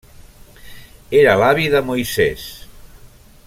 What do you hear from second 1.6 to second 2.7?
de Moisès.